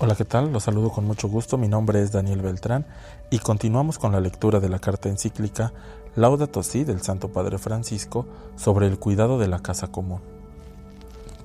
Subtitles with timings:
[0.00, 0.52] Hola, ¿qué tal?
[0.52, 1.58] Los saludo con mucho gusto.
[1.58, 2.86] Mi nombre es Daniel Beltrán
[3.30, 5.72] y continuamos con la lectura de la carta encíclica
[6.14, 8.24] Laudato Si del Santo Padre Francisco
[8.54, 10.20] sobre el cuidado de la casa común.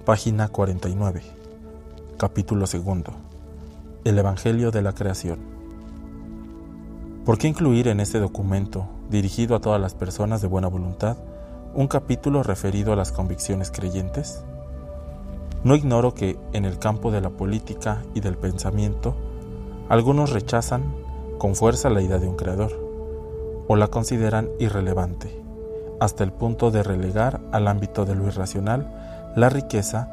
[0.05, 1.24] Página 49.
[2.20, 3.13] Capítulo segundo.
[4.03, 5.40] El Evangelio de la Creación.
[7.26, 11.17] ¿Por qué incluir en este documento, dirigido a todas las personas de buena voluntad,
[11.74, 14.44] un capítulo referido a las convicciones creyentes?
[15.64, 19.16] No ignoro que en el campo de la política y del pensamiento,
[19.88, 20.84] algunos rechazan
[21.38, 22.71] con fuerza la idea de un creador
[23.68, 25.41] o la consideran irrelevante,
[26.02, 30.09] hasta el punto de relegar al ámbito de lo irracional la riqueza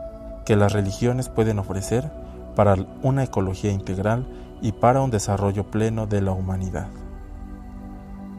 [0.47, 2.11] que las religiones pueden ofrecer
[2.55, 4.27] para una ecología integral
[4.63, 6.89] y para un desarrollo pleno de la humanidad.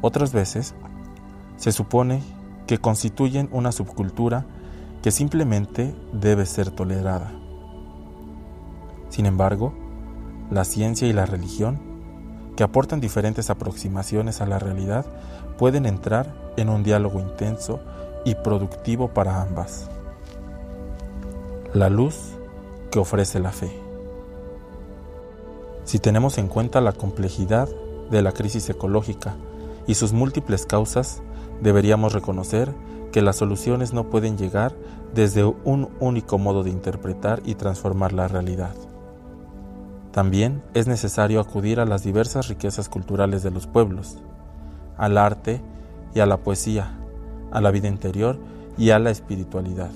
[0.01, 0.75] Otras veces,
[1.57, 2.21] se supone
[2.67, 4.45] que constituyen una subcultura
[5.01, 7.31] que simplemente debe ser tolerada.
[9.09, 9.73] Sin embargo,
[10.51, 11.79] la ciencia y la religión,
[12.55, 15.05] que aportan diferentes aproximaciones a la realidad,
[15.57, 17.79] pueden entrar en un diálogo intenso
[18.25, 19.89] y productivo para ambas.
[21.73, 22.15] La luz
[22.91, 23.71] que ofrece la fe.
[25.85, 27.67] Si tenemos en cuenta la complejidad
[28.11, 29.35] de la crisis ecológica
[29.87, 31.21] y sus múltiples causas,
[31.61, 32.73] deberíamos reconocer
[33.11, 34.73] que las soluciones no pueden llegar
[35.13, 38.73] desde un único modo de interpretar y transformar la realidad.
[40.11, 44.17] También es necesario acudir a las diversas riquezas culturales de los pueblos,
[44.97, 45.61] al arte
[46.13, 46.97] y a la poesía,
[47.51, 48.37] a la vida interior
[48.77, 49.91] y a la espiritualidad.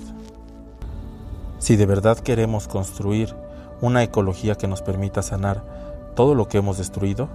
[1.58, 3.34] Si de verdad queremos construir
[3.80, 5.64] una ecología que nos permita sanar
[6.14, 7.28] todo lo que hemos destruido,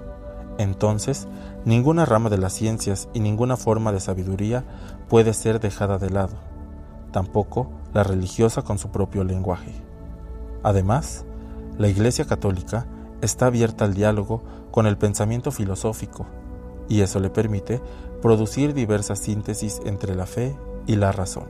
[0.57, 1.27] entonces
[1.65, 4.63] ninguna rama de las ciencias y ninguna forma de sabiduría
[5.12, 6.38] puede ser dejada de lado,
[7.12, 9.73] tampoco la religiosa con su propio lenguaje.
[10.64, 11.26] Además,
[11.78, 12.86] la Iglesia Católica
[13.22, 16.28] está abierta al diálogo con el pensamiento filosófico,
[16.88, 17.82] y eso le permite
[18.22, 20.55] producir diversas síntesis entre la fe
[20.88, 21.48] y la razón.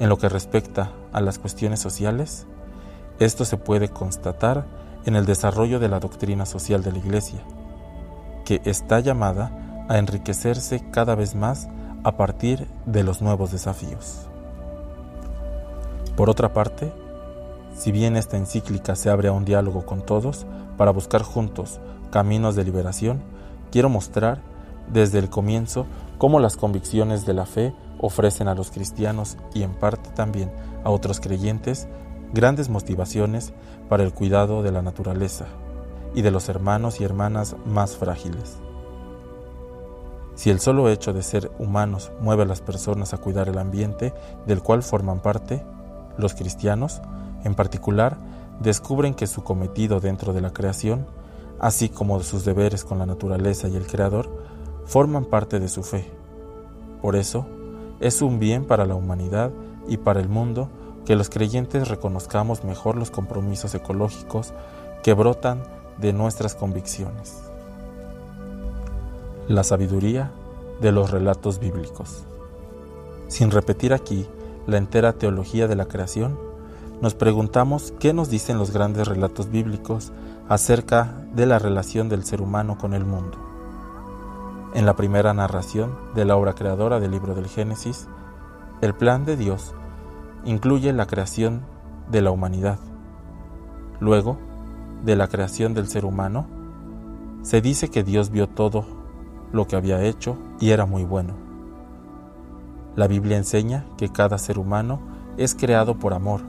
[0.00, 2.48] En lo que respecta a las cuestiones sociales,
[3.20, 4.66] esto se puede constatar
[5.04, 7.44] en el desarrollo de la doctrina social de la Iglesia,
[8.44, 11.68] que está llamada a enriquecerse cada vez más
[12.04, 14.28] a partir de los nuevos desafíos.
[16.16, 16.92] Por otra parte,
[17.76, 20.46] si bien esta encíclica se abre a un diálogo con todos
[20.76, 21.80] para buscar juntos
[22.12, 23.20] caminos de liberación,
[23.72, 24.42] quiero mostrar
[24.92, 25.86] desde el comienzo
[26.18, 30.52] cómo las convicciones de la fe ofrecen a los cristianos y en parte también
[30.84, 31.88] a otros creyentes
[32.32, 33.52] grandes motivaciones
[33.88, 35.46] para el cuidado de la naturaleza
[36.14, 38.60] y de los hermanos y hermanas más frágiles.
[40.40, 44.14] Si el solo hecho de ser humanos mueve a las personas a cuidar el ambiente
[44.46, 45.62] del cual forman parte,
[46.16, 47.02] los cristianos,
[47.44, 48.16] en particular,
[48.58, 51.04] descubren que su cometido dentro de la creación,
[51.58, 54.30] así como sus deberes con la naturaleza y el Creador,
[54.86, 56.10] forman parte de su fe.
[57.02, 57.44] Por eso,
[58.00, 59.50] es un bien para la humanidad
[59.88, 60.70] y para el mundo
[61.04, 64.54] que los creyentes reconozcamos mejor los compromisos ecológicos
[65.02, 65.62] que brotan
[65.98, 67.49] de nuestras convicciones.
[69.50, 70.30] La sabiduría
[70.80, 72.22] de los relatos bíblicos.
[73.26, 74.28] Sin repetir aquí
[74.68, 76.38] la entera teología de la creación,
[77.02, 80.12] nos preguntamos qué nos dicen los grandes relatos bíblicos
[80.48, 83.38] acerca de la relación del ser humano con el mundo.
[84.72, 88.06] En la primera narración de la obra creadora del libro del Génesis,
[88.82, 89.74] el plan de Dios
[90.44, 91.62] incluye la creación
[92.08, 92.78] de la humanidad.
[93.98, 94.38] Luego,
[95.04, 96.46] de la creación del ser humano,
[97.42, 98.99] se dice que Dios vio todo
[99.52, 101.34] lo que había hecho y era muy bueno.
[102.96, 105.00] La Biblia enseña que cada ser humano
[105.36, 106.42] es creado por amor,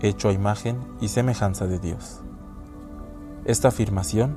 [0.00, 2.20] hecho a imagen y semejanza de Dios.
[3.44, 4.36] Esta afirmación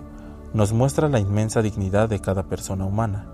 [0.53, 3.27] nos muestra la inmensa dignidad de cada persona humana,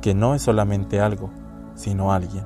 [0.00, 1.30] que no es solamente algo,
[1.74, 2.44] sino alguien.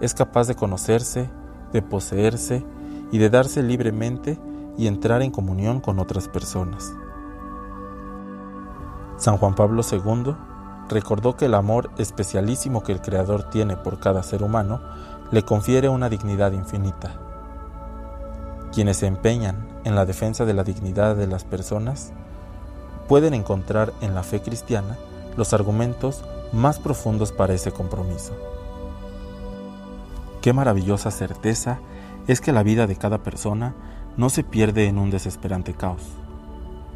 [0.00, 1.28] Es capaz de conocerse,
[1.72, 2.64] de poseerse
[3.10, 4.38] y de darse libremente
[4.76, 6.94] y entrar en comunión con otras personas.
[9.16, 10.34] San Juan Pablo II
[10.88, 14.80] recordó que el amor especialísimo que el Creador tiene por cada ser humano
[15.30, 17.12] le confiere una dignidad infinita.
[18.72, 22.12] Quienes se empeñan en la defensa de la dignidad de las personas
[23.08, 24.98] pueden encontrar en la fe cristiana
[25.36, 28.34] los argumentos más profundos para ese compromiso.
[30.40, 31.78] Qué maravillosa certeza
[32.26, 33.74] es que la vida de cada persona
[34.16, 36.02] no se pierde en un desesperante caos,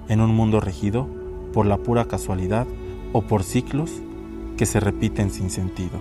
[0.08, 1.06] en un mundo regido
[1.52, 2.66] por la pura casualidad
[3.12, 4.02] o por ciclos
[4.56, 6.00] que se repiten sin sentido.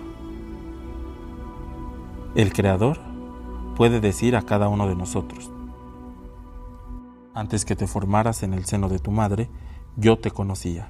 [2.34, 2.98] El Creador
[3.76, 5.50] puede decir a cada uno de nosotros,
[7.34, 9.48] Antes que te formaras en el seno de tu madre,
[9.96, 10.88] yo te conocía.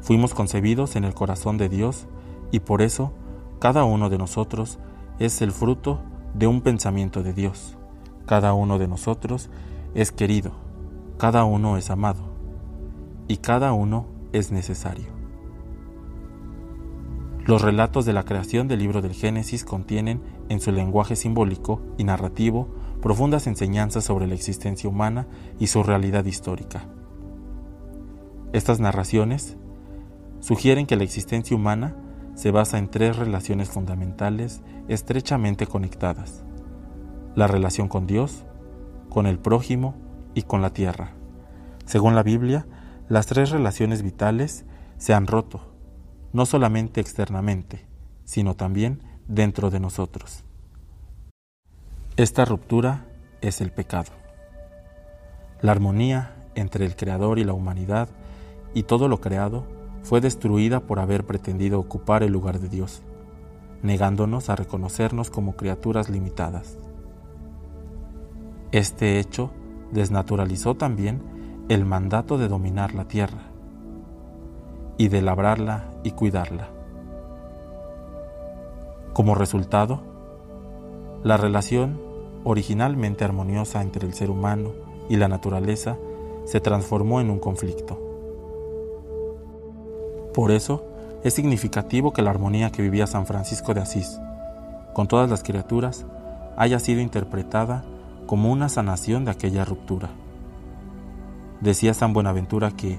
[0.00, 2.06] Fuimos concebidos en el corazón de Dios
[2.50, 3.12] y por eso
[3.60, 4.80] cada uno de nosotros
[5.20, 6.00] es el fruto
[6.34, 7.76] de un pensamiento de Dios.
[8.26, 9.48] Cada uno de nosotros
[9.94, 10.52] es querido,
[11.18, 12.34] cada uno es amado
[13.28, 15.06] y cada uno es necesario.
[17.46, 22.04] Los relatos de la creación del libro del Génesis contienen, en su lenguaje simbólico y
[22.04, 22.68] narrativo,
[23.00, 25.26] profundas enseñanzas sobre la existencia humana
[25.58, 26.86] y su realidad histórica.
[28.52, 29.56] Estas narraciones
[30.40, 31.96] sugieren que la existencia humana
[32.34, 36.44] se basa en tres relaciones fundamentales estrechamente conectadas.
[37.36, 38.44] La relación con Dios,
[39.10, 39.94] con el prójimo
[40.34, 41.12] y con la tierra.
[41.84, 42.66] Según la Biblia,
[43.08, 44.64] las tres relaciones vitales
[44.96, 45.60] se han roto,
[46.32, 47.86] no solamente externamente,
[48.24, 50.44] sino también dentro de nosotros.
[52.16, 53.06] Esta ruptura
[53.40, 54.12] es el pecado.
[55.60, 58.08] La armonía entre el Creador y la humanidad
[58.72, 59.66] y todo lo creado
[60.02, 63.02] fue destruida por haber pretendido ocupar el lugar de Dios,
[63.82, 66.78] negándonos a reconocernos como criaturas limitadas.
[68.72, 69.50] Este hecho
[69.92, 71.33] desnaturalizó también
[71.68, 73.42] el mandato de dominar la tierra
[74.98, 76.68] y de labrarla y cuidarla.
[79.14, 80.00] Como resultado,
[81.22, 82.00] la relación
[82.44, 84.72] originalmente armoniosa entre el ser humano
[85.08, 85.96] y la naturaleza
[86.44, 87.98] se transformó en un conflicto.
[90.34, 90.84] Por eso,
[91.22, 94.20] es significativo que la armonía que vivía San Francisco de Asís,
[94.92, 96.04] con todas las criaturas,
[96.58, 97.84] haya sido interpretada
[98.26, 100.10] como una sanación de aquella ruptura.
[101.64, 102.98] Decía San Buenaventura que,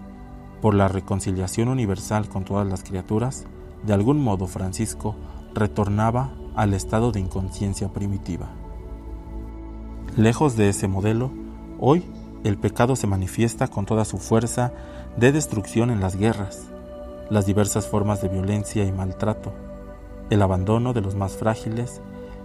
[0.60, 3.46] por la reconciliación universal con todas las criaturas,
[3.86, 5.16] de algún modo Francisco
[5.54, 8.48] retornaba al estado de inconsciencia primitiva.
[10.18, 11.30] Lejos de ese modelo,
[11.80, 12.06] hoy
[12.44, 14.74] el pecado se manifiesta con toda su fuerza
[15.16, 16.66] de destrucción en las guerras,
[17.30, 19.54] las diversas formas de violencia y maltrato,
[20.32, 22.02] el abandono de los más frágiles,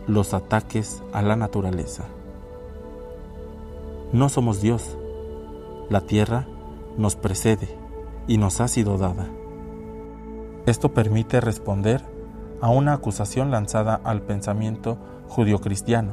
[0.06, 2.04] los ataques a la naturaleza.
[4.12, 4.98] No somos Dios.
[5.90, 6.46] La tierra
[6.96, 7.76] nos precede
[8.28, 9.26] y nos ha sido dada.
[10.64, 12.00] Esto permite responder
[12.60, 16.12] a una acusación lanzada al pensamiento judio-cristiano.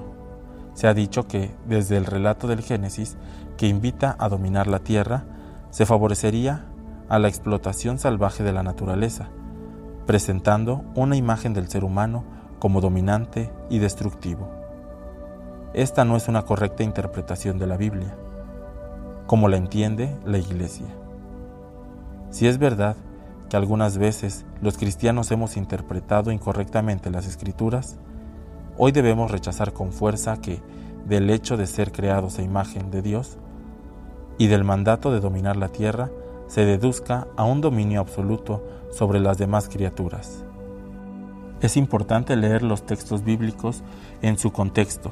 [0.73, 3.17] Se ha dicho que, desde el relato del Génesis,
[3.55, 5.25] que invita a dominar la tierra,
[5.69, 6.65] se favorecería
[7.07, 9.29] a la explotación salvaje de la naturaleza,
[10.07, 12.23] presentando una imagen del ser humano
[12.57, 14.49] como dominante y destructivo.
[15.73, 18.15] Esta no es una correcta interpretación de la Biblia,
[19.27, 20.87] como la entiende la Iglesia.
[22.31, 22.95] Si es verdad
[23.49, 27.97] que algunas veces los cristianos hemos interpretado incorrectamente las escrituras,
[28.77, 30.61] hoy debemos rechazar con fuerza que,
[31.05, 33.37] del hecho de ser creados a imagen de Dios
[34.37, 36.09] y del mandato de dominar la tierra,
[36.47, 40.45] se deduzca a un dominio absoluto sobre las demás criaturas.
[41.61, 43.83] Es importante leer los textos bíblicos
[44.21, 45.11] en su contexto,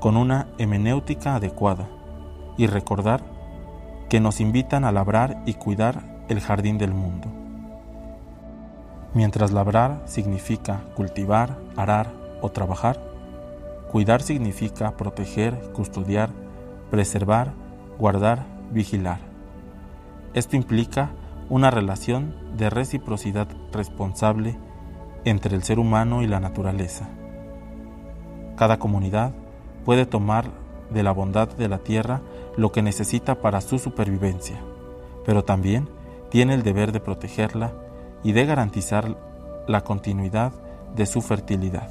[0.00, 1.88] con una hemenéutica adecuada,
[2.58, 3.22] y recordar
[4.10, 7.28] que nos invitan a labrar y cuidar el jardín del mundo.
[9.14, 12.12] Mientras labrar significa cultivar, arar
[12.42, 13.00] o trabajar,
[13.90, 16.30] cuidar significa proteger, custodiar,
[16.90, 17.52] preservar,
[17.98, 19.20] guardar, vigilar.
[20.34, 21.10] Esto implica
[21.48, 24.58] una relación de reciprocidad responsable
[25.24, 27.08] entre el ser humano y la naturaleza.
[28.56, 29.32] Cada comunidad
[29.84, 30.46] puede tomar
[30.90, 32.20] de la bondad de la tierra
[32.58, 34.56] lo que necesita para su supervivencia,
[35.24, 35.88] pero también
[36.28, 37.72] tiene el deber de protegerla
[38.24, 39.16] y de garantizar
[39.68, 40.52] la continuidad
[40.96, 41.88] de su fertilidad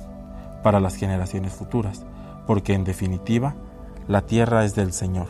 [0.64, 2.06] para las generaciones futuras,
[2.46, 3.56] porque en definitiva
[4.10, 5.28] la tierra es del Señor.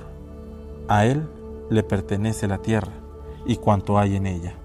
[0.88, 1.29] A Él
[1.70, 2.94] le pertenece la tierra
[3.46, 4.56] y cuanto hay en ella.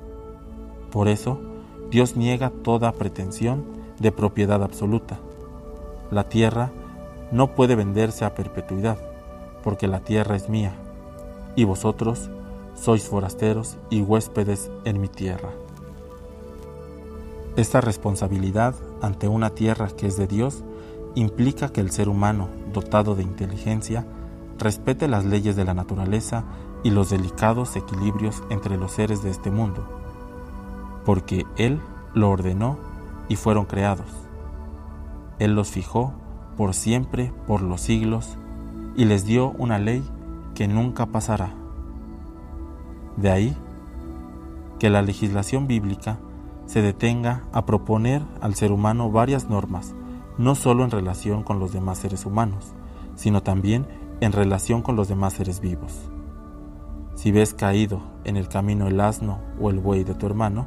[0.91, 1.39] Por eso,
[1.91, 3.67] Dios niega toda pretensión
[3.99, 5.19] de propiedad absoluta.
[6.11, 6.71] La tierra
[7.31, 9.12] no puede venderse a perpetuidad,
[9.63, 10.73] porque la tierra es mía,
[11.57, 12.31] y vosotros
[12.75, 15.51] sois forasteros y huéspedes en mi tierra.
[17.57, 20.65] Esta responsabilidad ante una tierra que es de Dios
[21.15, 24.07] implica que el ser humano, dotado de inteligencia,
[24.59, 26.45] respete las leyes de la naturaleza
[26.83, 29.87] y los delicados equilibrios entre los seres de este mundo,
[31.05, 31.81] porque Él
[32.15, 32.79] lo ordenó
[33.29, 34.07] y fueron creados.
[35.39, 36.15] Él los fijó
[36.57, 38.39] por siempre, por los siglos,
[38.97, 40.03] y les dio una ley
[40.55, 41.55] que nunca pasará.
[43.17, 43.57] De ahí
[44.79, 46.19] que la legislación bíblica
[46.67, 49.95] se detenga a proponer al ser humano varias normas,
[50.39, 52.73] no solo en relación con los demás seres humanos,
[53.15, 53.87] sino también
[54.21, 56.11] en relación con los demás seres vivos.
[57.15, 60.67] Si ves caído en el camino el asno o el buey de tu hermano,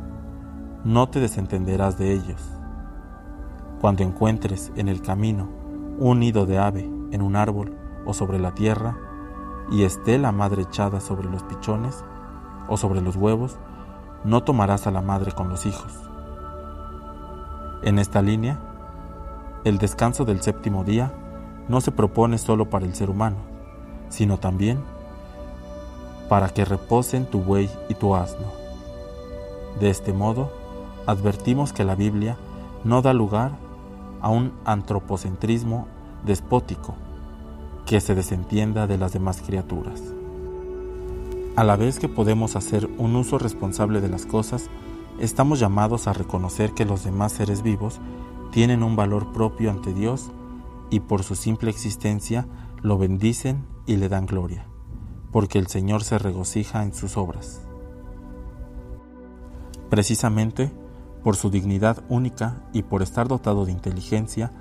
[0.84, 2.42] no te desentenderás de ellos.
[3.82, 5.50] Cuando encuentres en el camino
[6.00, 7.76] un nido de ave en un árbol
[8.06, 8.98] o sobre la tierra,
[9.72, 12.04] y esté la madre echada sobre los pichones
[12.68, 13.58] o sobre los huevos,
[14.24, 15.92] no tomarás a la madre con los hijos.
[17.84, 18.60] En esta línea,
[19.64, 21.14] el descanso del séptimo día
[21.68, 23.38] no se propone solo para el ser humano,
[24.10, 24.84] sino también
[26.30, 28.48] para que reposen tu buey y tu asno.
[29.80, 30.52] De este modo,
[31.06, 32.38] advertimos que la Biblia
[32.84, 33.52] no da lugar
[34.22, 35.88] a un antropocentrismo
[36.24, 36.96] despótico
[37.86, 40.02] que se desentienda de las demás criaturas.
[41.56, 44.70] A la vez que podemos hacer un uso responsable de las cosas,
[45.20, 48.00] estamos llamados a reconocer que los demás seres vivos
[48.52, 50.32] tienen un valor propio ante Dios
[50.90, 52.48] y por su simple existencia
[52.82, 54.66] lo bendicen y le dan gloria,
[55.32, 57.62] porque el Señor se regocija en sus obras.
[59.90, 60.72] Precisamente
[61.24, 64.52] por su dignidad única y por estar dotado de inteligencia,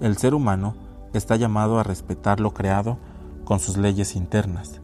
[0.00, 0.74] el ser humano
[1.18, 2.98] está llamado a respetar lo creado
[3.44, 4.80] con sus leyes internas,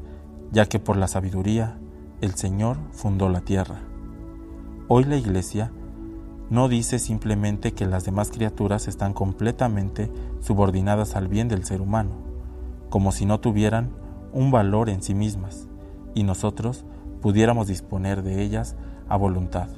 [0.50, 1.78] ya que por la sabiduría
[2.21, 3.80] el Señor fundó la tierra.
[4.88, 5.73] Hoy la Iglesia
[6.50, 12.12] no dice simplemente que las demás criaturas están completamente subordinadas al bien del ser humano,
[12.88, 13.90] como si no tuvieran
[14.33, 15.66] un valor en sí mismas
[16.14, 16.85] y nosotros
[17.21, 18.76] pudiéramos disponer de ellas
[19.09, 19.68] a voluntad.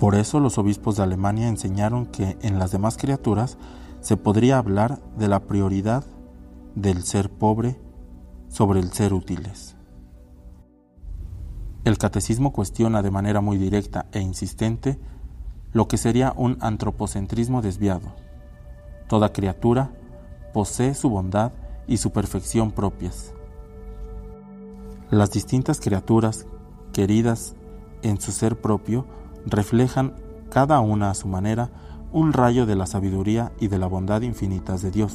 [0.00, 3.58] Por eso los obispos de Alemania enseñaron que en las demás criaturas
[4.00, 6.06] se podría hablar de la prioridad
[6.74, 7.78] del ser pobre
[8.48, 9.76] sobre el ser útiles.
[11.84, 14.98] El catecismo cuestiona de manera muy directa e insistente
[15.74, 18.14] lo que sería un antropocentrismo desviado.
[19.06, 19.92] Toda criatura
[20.54, 21.52] posee su bondad
[21.86, 23.34] y su perfección propias.
[25.10, 26.46] Las distintas criaturas,
[26.94, 27.54] queridas
[28.00, 29.04] en su ser propio,
[29.46, 30.14] reflejan
[30.50, 31.70] cada una a su manera
[32.12, 35.12] un rayo de la sabiduría y de la bondad infinitas de Dios.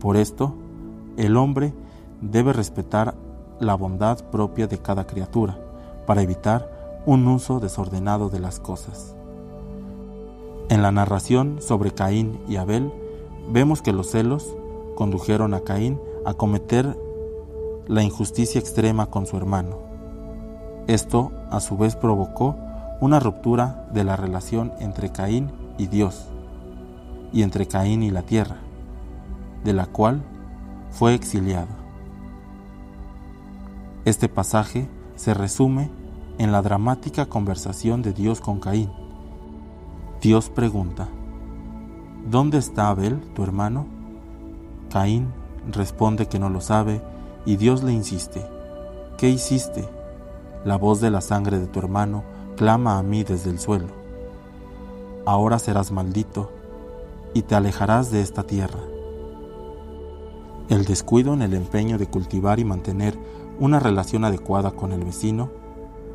[0.00, 0.54] Por esto,
[1.16, 1.74] el hombre
[2.20, 3.14] debe respetar
[3.60, 5.58] la bondad propia de cada criatura,
[6.06, 9.14] para evitar un uso desordenado de las cosas.
[10.70, 12.92] En la narración sobre Caín y Abel,
[13.50, 14.56] vemos que los celos
[14.94, 16.96] condujeron a Caín a cometer
[17.86, 19.78] la injusticia extrema con su hermano.
[20.86, 22.56] Esto, a su vez, provocó
[23.00, 26.28] una ruptura de la relación entre Caín y Dios
[27.32, 28.56] y entre Caín y la tierra,
[29.64, 30.22] de la cual
[30.90, 31.68] fue exiliado.
[34.04, 35.90] Este pasaje se resume
[36.38, 38.90] en la dramática conversación de Dios con Caín.
[40.20, 41.08] Dios pregunta,
[42.28, 43.86] ¿Dónde está Abel, tu hermano?
[44.90, 45.32] Caín
[45.70, 47.00] responde que no lo sabe
[47.46, 48.46] y Dios le insiste,
[49.16, 49.88] ¿qué hiciste?
[50.64, 52.22] La voz de la sangre de tu hermano
[52.60, 53.86] clama a mí desde el suelo.
[55.24, 56.52] Ahora serás maldito
[57.32, 58.80] y te alejarás de esta tierra.
[60.68, 63.18] El descuido en el empeño de cultivar y mantener
[63.58, 65.50] una relación adecuada con el vecino,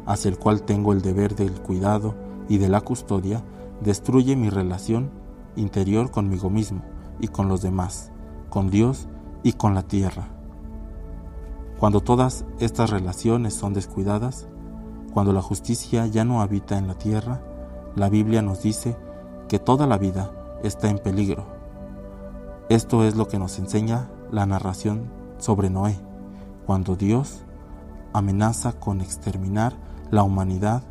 [0.06, 2.14] hacia el cual tengo el deber del cuidado
[2.48, 3.42] y de la custodia,
[3.82, 5.10] destruye mi relación
[5.56, 6.84] interior conmigo mismo
[7.20, 8.12] y con los demás,
[8.52, 9.08] con Dios
[9.42, 10.28] y con la tierra.
[11.80, 14.48] Cuando todas estas relaciones son descuidadas,
[15.16, 17.42] cuando la justicia ya no habita en la tierra,
[17.96, 18.98] la Biblia nos dice
[19.48, 20.30] que toda la vida
[20.62, 21.46] está en peligro.
[22.68, 25.98] Esto es lo que nos enseña la narración sobre Noé,
[26.66, 27.46] cuando Dios
[28.12, 29.78] amenaza con exterminar
[30.12, 30.84] la humanidad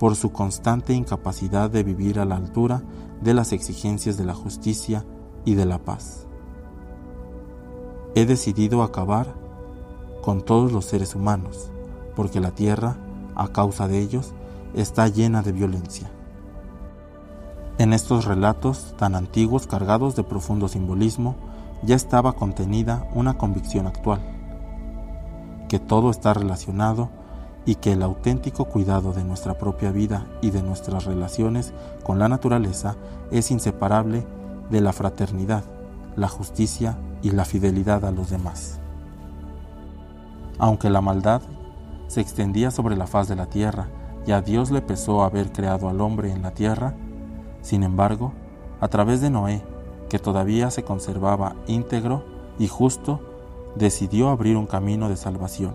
[0.00, 2.82] por su constante incapacidad de vivir a la altura
[3.22, 5.04] de las exigencias de la justicia
[5.44, 6.26] y de la paz.
[8.16, 9.36] He decidido acabar
[10.20, 11.70] con todos los seres humanos,
[12.16, 12.96] porque la tierra
[13.40, 14.34] a causa de ellos,
[14.74, 16.10] está llena de violencia.
[17.78, 21.36] En estos relatos tan antiguos cargados de profundo simbolismo,
[21.82, 24.20] ya estaba contenida una convicción actual,
[25.70, 27.08] que todo está relacionado
[27.64, 32.28] y que el auténtico cuidado de nuestra propia vida y de nuestras relaciones con la
[32.28, 32.96] naturaleza
[33.30, 34.26] es inseparable
[34.68, 35.64] de la fraternidad,
[36.14, 38.78] la justicia y la fidelidad a los demás.
[40.58, 41.40] Aunque la maldad
[42.10, 43.86] se extendía sobre la faz de la tierra,
[44.26, 46.94] y a Dios le pesó haber creado al hombre en la tierra.
[47.62, 48.32] Sin embargo,
[48.80, 49.62] a través de Noé,
[50.08, 52.24] que todavía se conservaba íntegro
[52.58, 53.20] y justo,
[53.76, 55.74] decidió abrir un camino de salvación.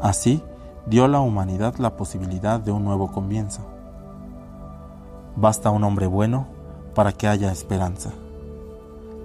[0.00, 0.44] Así,
[0.86, 3.62] dio a la humanidad la posibilidad de un nuevo comienzo.
[5.34, 6.46] Basta un hombre bueno
[6.94, 8.12] para que haya esperanza.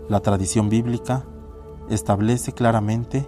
[0.08, 1.26] La tradición bíblica
[1.92, 3.28] establece claramente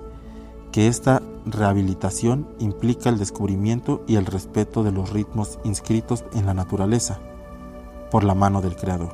[0.71, 6.53] que esta rehabilitación implica el descubrimiento y el respeto de los ritmos inscritos en la
[6.53, 7.19] naturaleza
[8.09, 9.11] por la mano del Creador.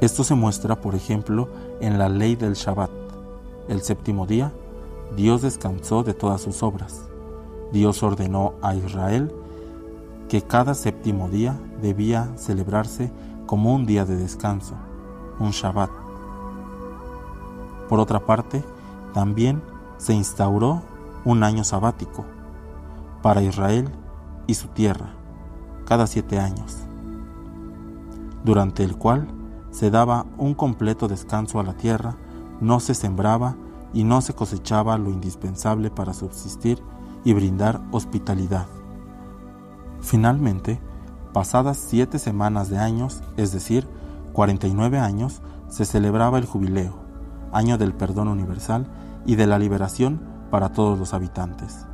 [0.00, 1.48] Esto se muestra, por ejemplo,
[1.80, 2.90] en la ley del Shabbat.
[3.68, 4.52] El séptimo día,
[5.16, 7.04] Dios descansó de todas sus obras.
[7.72, 9.32] Dios ordenó a Israel
[10.28, 13.10] que cada séptimo día debía celebrarse
[13.46, 14.74] como un día de descanso,
[15.38, 15.90] un Shabbat.
[17.88, 18.64] Por otra parte,
[19.14, 19.62] también
[19.96, 20.82] se instauró
[21.24, 22.26] un año sabático
[23.22, 23.88] para Israel
[24.46, 25.14] y su tierra,
[25.86, 26.76] cada siete años,
[28.44, 29.28] durante el cual
[29.70, 32.16] se daba un completo descanso a la tierra,
[32.60, 33.56] no se sembraba
[33.94, 36.82] y no se cosechaba lo indispensable para subsistir
[37.24, 38.66] y brindar hospitalidad.
[40.00, 40.80] Finalmente,
[41.32, 43.88] pasadas siete semanas de años, es decir,
[44.32, 46.94] 49 años, se celebraba el jubileo,
[47.52, 48.86] año del perdón universal
[49.26, 51.86] y de la liberación para todos los habitantes.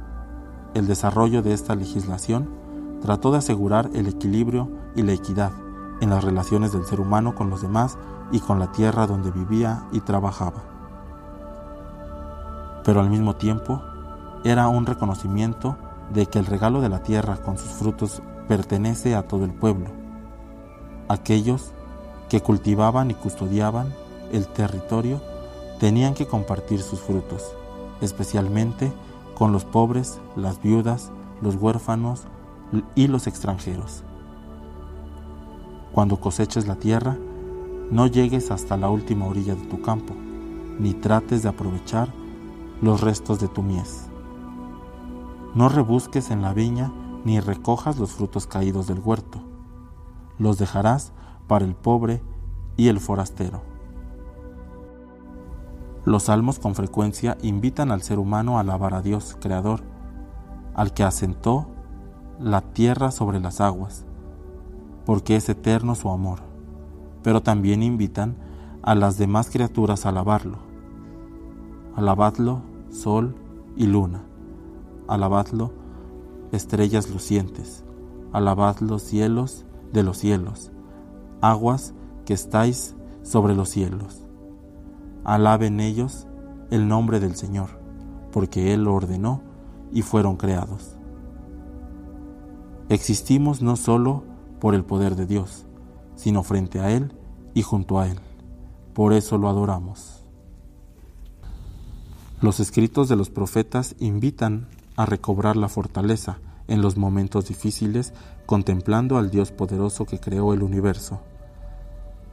[0.74, 2.48] El desarrollo de esta legislación
[3.00, 5.52] trató de asegurar el equilibrio y la equidad
[6.00, 7.98] en las relaciones del ser humano con los demás
[8.32, 10.62] y con la tierra donde vivía y trabajaba.
[12.84, 13.82] Pero al mismo tiempo,
[14.44, 15.76] era un reconocimiento
[16.12, 19.88] de que el regalo de la tierra con sus frutos pertenece a todo el pueblo,
[21.08, 21.72] aquellos
[22.28, 23.92] que cultivaban y custodiaban
[24.32, 25.20] el territorio
[25.80, 27.56] tenían que compartir sus frutos,
[28.02, 28.92] especialmente
[29.34, 31.10] con los pobres, las viudas,
[31.40, 32.24] los huérfanos
[32.94, 34.04] y los extranjeros.
[35.92, 37.16] Cuando coseches la tierra,
[37.90, 40.14] no llegues hasta la última orilla de tu campo,
[40.78, 42.12] ni trates de aprovechar
[42.82, 44.10] los restos de tu mies.
[45.54, 46.92] No rebusques en la viña
[47.24, 49.40] ni recojas los frutos caídos del huerto.
[50.38, 51.12] Los dejarás
[51.48, 52.22] para el pobre
[52.76, 53.69] y el forastero.
[56.04, 59.80] Los salmos con frecuencia invitan al ser humano a alabar a Dios, Creador,
[60.74, 61.66] al que asentó
[62.38, 64.06] la tierra sobre las aguas,
[65.04, 66.40] porque es eterno su amor,
[67.22, 68.36] pero también invitan
[68.82, 70.58] a las demás criaturas a alabarlo.
[71.96, 73.34] Alabadlo, sol
[73.76, 74.22] y luna
[75.10, 75.72] alabadlo,
[76.52, 77.84] estrellas lucientes,
[78.32, 80.70] alabad los cielos de los cielos,
[81.40, 84.19] aguas que estáis sobre los cielos.
[85.24, 86.26] Alaben ellos
[86.70, 87.80] el nombre del Señor,
[88.32, 89.42] porque Él lo ordenó
[89.92, 90.96] y fueron creados.
[92.88, 94.24] Existimos no solo
[94.60, 95.66] por el poder de Dios,
[96.16, 97.12] sino frente a Él
[97.54, 98.18] y junto a Él.
[98.94, 100.24] Por eso lo adoramos.
[102.40, 108.12] Los escritos de los profetas invitan a recobrar la fortaleza en los momentos difíciles
[108.46, 111.20] contemplando al Dios poderoso que creó el universo.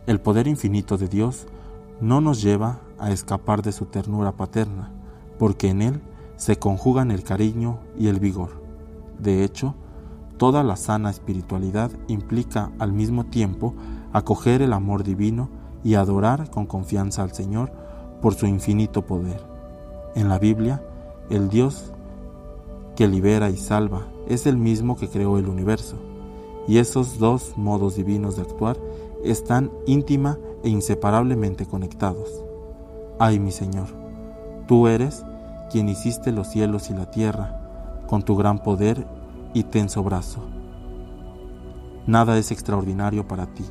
[0.05, 1.47] El poder infinito de Dios
[2.01, 4.91] no nos lleva a escapar de su ternura paterna,
[5.39, 6.01] porque en Él
[6.35, 8.61] se conjugan el cariño y el vigor.
[9.19, 9.75] De hecho,
[10.37, 13.73] toda la sana espiritualidad implica al mismo tiempo
[14.13, 15.49] acoger el amor divino
[15.83, 17.71] y adorar con confianza al Señor
[18.21, 19.41] por su infinito poder.
[20.15, 20.83] En la Biblia,
[21.29, 21.93] el Dios
[22.95, 25.95] que libera y salva, es el mismo que creó el universo.
[26.67, 28.77] Y esos dos modos divinos de actuar
[29.23, 32.29] están íntima e inseparablemente conectados.
[33.19, 33.87] Ay mi Señor,
[34.67, 35.25] tú eres
[35.71, 39.07] quien hiciste los cielos y la tierra con tu gran poder
[39.53, 40.41] y tenso brazo.
[42.05, 43.65] Nada es extraordinario para ti.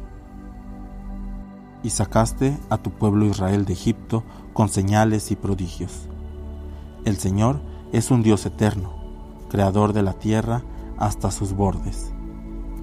[1.83, 6.09] Y sacaste a tu pueblo Israel de Egipto con señales y prodigios.
[7.05, 7.61] El Señor
[7.93, 8.93] es un Dios eterno,
[9.49, 10.63] creador de la tierra
[10.99, 12.13] hasta sus bordes.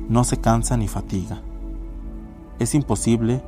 [0.09, 1.41] No se cansa ni fatiga.
[2.59, 3.43] Es imposible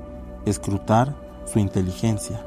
[0.46, 2.46] escrutar su inteligencia.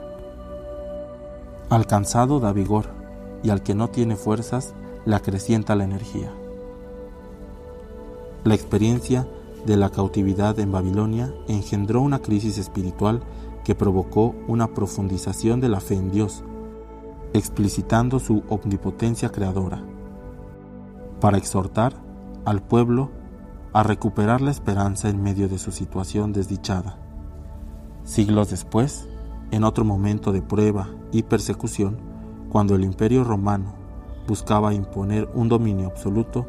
[1.70, 2.86] Alcanzado da vigor
[3.42, 6.30] y al que no tiene fuerzas le acrecienta la energía.
[8.44, 9.26] La experiencia
[9.66, 13.20] de la cautividad en Babilonia engendró una crisis espiritual
[13.64, 16.42] que provocó una profundización de la fe en Dios,
[17.34, 19.82] explicitando su omnipotencia creadora
[21.20, 21.94] para exhortar
[22.44, 23.10] al pueblo
[23.72, 27.07] a recuperar la esperanza en medio de su situación desdichada.
[28.08, 29.06] Siglos después,
[29.50, 31.98] en otro momento de prueba y persecución,
[32.48, 33.74] cuando el imperio romano
[34.26, 36.46] buscaba imponer un dominio absoluto,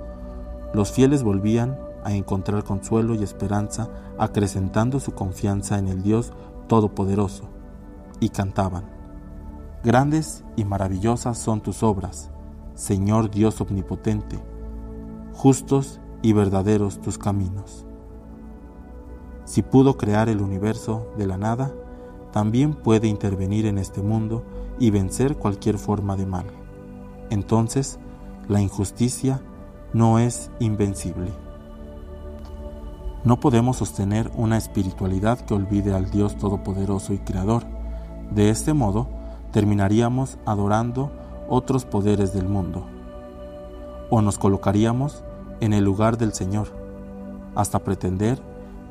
[0.74, 6.32] los fieles volvían a encontrar consuelo y esperanza acrecentando su confianza en el Dios
[6.70, 7.50] Todopoderoso,
[8.22, 8.86] y cantaban,
[9.84, 12.32] Grandes y maravillosas son tus obras,
[12.76, 14.40] Señor Dios Omnipotente,
[15.34, 17.86] justos y verdaderos tus caminos.
[19.50, 21.74] Si pudo crear el universo de la nada,
[22.32, 24.44] también puede intervenir en este mundo
[24.78, 26.46] y vencer cualquier forma de mal.
[27.32, 27.98] Entonces,
[28.48, 29.42] la injusticia
[29.92, 31.32] no es invencible.
[33.24, 37.64] No podemos sostener una espiritualidad que olvide al Dios Todopoderoso y Creador.
[38.30, 39.08] De este modo,
[39.52, 41.12] terminaríamos adorando
[41.50, 42.86] otros poderes del mundo.
[44.12, 45.24] O nos colocaríamos
[45.60, 46.68] en el lugar del Señor,
[47.56, 48.49] hasta pretender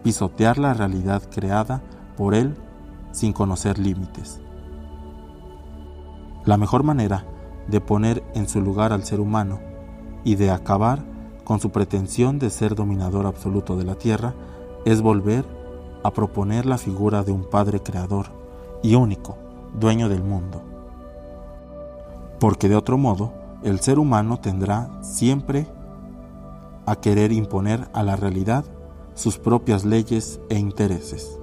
[0.08, 1.82] pisotear la realidad creada
[2.16, 2.56] por Él
[3.12, 4.40] sin conocer límites.
[6.46, 7.26] La mejor manera
[7.66, 9.60] de poner en su lugar al ser humano
[10.24, 11.04] y de acabar
[11.44, 14.32] con su pretensión de ser dominador absoluto de la tierra
[14.86, 15.44] es volver
[16.02, 18.28] a proponer la figura de un Padre Creador
[18.82, 19.36] y único,
[19.78, 20.62] dueño del mundo.
[22.40, 25.66] Porque de otro modo, el ser humano tendrá siempre
[26.86, 28.64] a querer imponer a la realidad
[29.18, 31.38] sus propias leyes e intereses.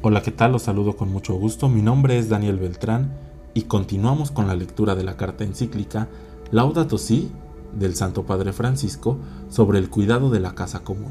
[0.00, 0.52] Hola, ¿qué tal?
[0.52, 1.68] Los saludo con mucho gusto.
[1.68, 3.18] Mi nombre es Daniel Beltrán
[3.52, 6.08] y continuamos con la lectura de la carta encíclica
[6.52, 7.32] Laudato Si
[7.76, 11.10] del Santo Padre Francisco sobre el cuidado de la casa común.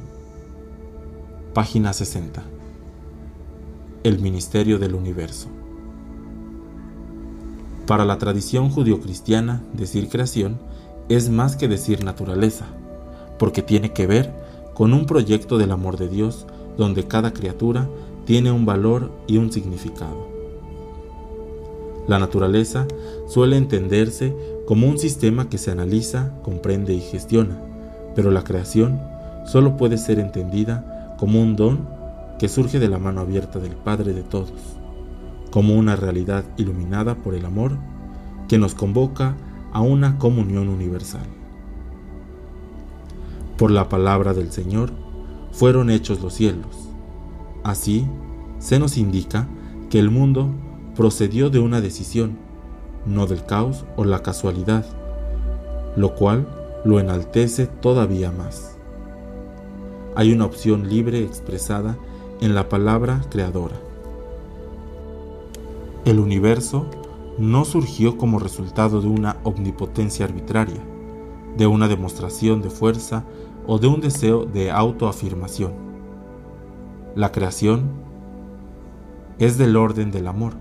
[1.54, 2.43] Página 60.
[4.04, 5.49] El Ministerio del Universo.
[7.88, 10.60] Para la tradición judio-cristiana, decir creación
[11.10, 12.66] es más que decir naturaleza,
[13.38, 14.32] porque tiene que ver
[14.74, 16.46] con un proyecto del amor de Dios
[16.78, 17.88] donde cada criatura
[18.26, 20.28] tiene un valor y un significado.
[22.08, 22.86] La naturaleza
[23.28, 24.36] suele entenderse
[24.66, 27.58] como un sistema que se analiza, comprende y gestiona,
[28.16, 29.00] pero la creación
[29.46, 31.88] solo puede ser entendida como un don
[32.39, 34.54] que surge de la mano abierta del Padre de todos,
[35.52, 37.78] como una realidad iluminada por el amor
[38.48, 39.36] que nos convoca
[39.73, 41.27] a una comunión universal.
[43.57, 44.91] Por la palabra del Señor
[45.51, 46.93] fueron hechos los cielos,
[47.63, 48.05] Así,
[48.59, 49.47] se nos indica
[49.89, 50.49] que el mundo
[50.95, 52.38] procedió de una decisión,
[53.05, 54.86] no del caos o la casualidad,
[55.95, 56.45] lo cual
[56.83, 58.77] lo enaltece todavía más.
[60.15, 61.97] Hay una opción libre expresada
[62.41, 63.77] en la palabra creadora.
[66.03, 66.86] El universo
[67.38, 70.82] no surgió como resultado de una omnipotencia arbitraria,
[71.58, 73.26] de una demostración de fuerza
[73.67, 75.84] o de un deseo de autoafirmación
[77.15, 77.91] la creación
[79.38, 80.54] es del orden del amor.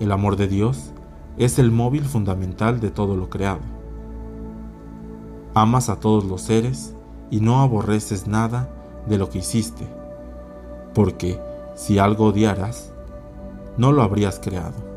[0.00, 0.92] El amor de Dios
[1.36, 3.60] es el móvil fundamental de todo lo creado.
[5.52, 6.94] Amas a todos los seres
[7.30, 8.70] y no aborreces nada
[9.06, 9.86] de lo que hiciste,
[10.94, 11.38] porque
[11.74, 12.90] si algo odiaras,
[13.76, 14.87] no lo habrías creado.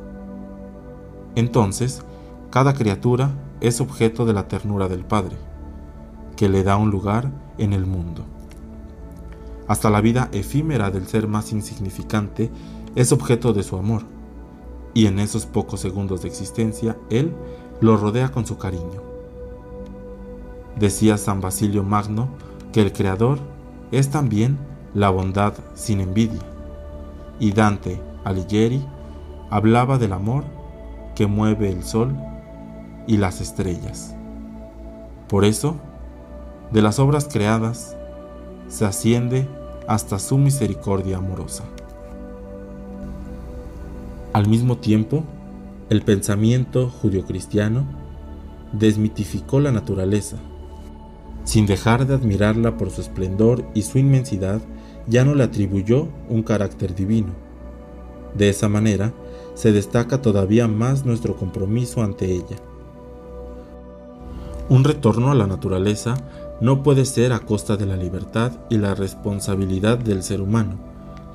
[1.36, 2.04] Entonces,
[2.50, 5.38] cada criatura es objeto de la ternura del Padre,
[6.36, 8.26] que le da un lugar en el mundo.
[9.68, 12.50] Hasta la vida efímera del ser más insignificante
[12.96, 14.04] es objeto de su amor,
[14.94, 17.34] y en esos pocos segundos de existencia Él
[17.80, 19.02] lo rodea con su cariño.
[20.78, 22.30] Decía San Basilio Magno
[22.74, 23.40] que el Creador
[23.92, 24.58] es también
[24.94, 26.42] la bondad sin envidia,
[27.40, 28.86] y Dante Alighieri
[29.50, 30.44] hablaba del amor
[31.16, 32.16] que mueve el sol
[33.08, 34.16] y las estrellas.
[35.28, 35.76] Por eso,
[36.72, 37.96] de las obras creadas,
[38.68, 39.48] se asciende
[39.88, 41.64] hasta su misericordia amorosa.
[44.34, 45.24] Al mismo tiempo,
[45.90, 47.84] el pensamiento judio-cristiano
[48.72, 50.38] desmitificó la naturaleza.
[51.44, 54.62] Sin dejar de admirarla por su esplendor y su inmensidad,
[55.08, 57.34] ya no le atribuyó un carácter divino.
[58.34, 59.12] De esa manera,
[59.54, 62.58] se destaca todavía más nuestro compromiso ante ella.
[64.70, 66.16] Un retorno a la naturaleza
[66.62, 70.78] no puede ser a costa de la libertad y la responsabilidad del ser humano,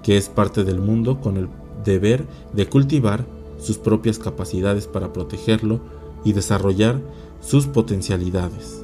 [0.02, 1.48] que es parte del mundo con el
[1.84, 3.24] deber de cultivar
[3.58, 5.80] sus propias capacidades para protegerlo
[6.24, 7.00] y desarrollar
[7.40, 8.82] sus potencialidades.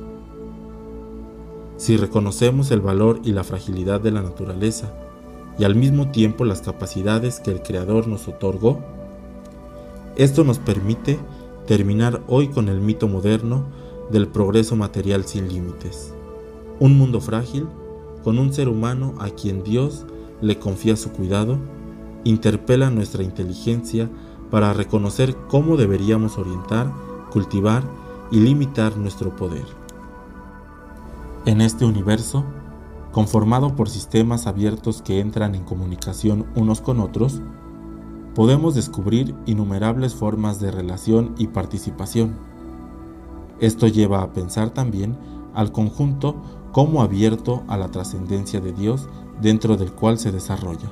[1.76, 4.92] Si reconocemos el valor y la fragilidad de la naturaleza
[5.58, 8.80] y al mismo tiempo las capacidades que el Creador nos otorgó,
[10.16, 11.18] esto nos permite
[11.66, 13.64] terminar hoy con el mito moderno
[14.10, 16.12] del progreso material sin límites.
[16.80, 17.66] Un mundo frágil,
[18.22, 20.04] con un ser humano a quien Dios
[20.40, 21.58] le confía su cuidado,
[22.24, 24.10] interpela nuestra inteligencia
[24.50, 26.92] para reconocer cómo deberíamos orientar,
[27.30, 27.82] cultivar
[28.30, 29.64] y limitar nuestro poder.
[31.46, 32.44] En este universo,
[33.12, 37.40] conformado por sistemas abiertos que entran en comunicación unos con otros,
[38.34, 42.34] podemos descubrir innumerables formas de relación y participación.
[43.60, 45.16] Esto lleva a pensar también
[45.54, 46.42] al conjunto
[46.72, 49.08] como abierto a la trascendencia de Dios
[49.40, 50.90] dentro del cual se desarrolla.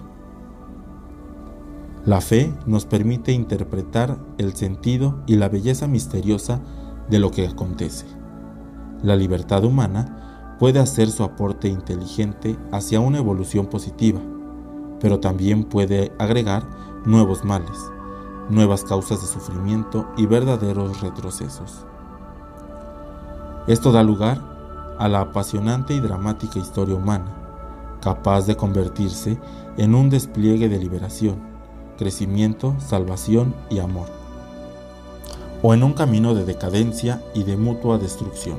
[2.04, 6.60] La fe nos permite interpretar el sentido y la belleza misteriosa
[7.08, 8.06] de lo que acontece.
[9.02, 14.20] La libertad humana puede hacer su aporte inteligente hacia una evolución positiva,
[15.00, 16.64] pero también puede agregar
[17.04, 17.90] nuevos males,
[18.50, 21.86] nuevas causas de sufrimiento y verdaderos retrocesos.
[23.66, 24.40] Esto da lugar
[24.98, 27.36] a la apasionante y dramática historia humana,
[28.02, 29.38] capaz de convertirse
[29.76, 31.36] en un despliegue de liberación,
[31.96, 34.08] crecimiento, salvación y amor,
[35.62, 38.58] o en un camino de decadencia y de mutua destrucción.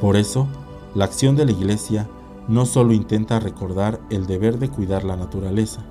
[0.00, 0.48] Por eso,
[0.94, 2.08] la acción de la Iglesia
[2.48, 5.82] no solo intenta recordar el deber de cuidar la naturaleza,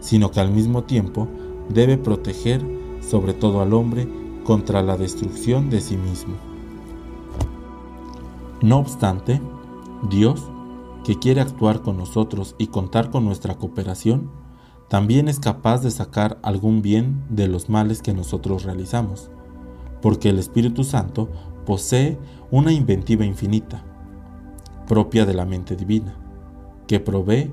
[0.00, 1.28] sino que al mismo tiempo
[1.68, 2.64] debe proteger
[3.00, 4.08] sobre todo al hombre
[4.44, 6.34] contra la destrucción de sí mismo.
[8.62, 9.40] No obstante,
[10.08, 10.50] Dios,
[11.04, 14.30] que quiere actuar con nosotros y contar con nuestra cooperación,
[14.88, 19.30] también es capaz de sacar algún bien de los males que nosotros realizamos,
[20.02, 21.28] porque el Espíritu Santo
[21.64, 22.18] posee
[22.50, 23.84] una inventiva infinita,
[24.88, 26.16] propia de la mente divina,
[26.88, 27.52] que provee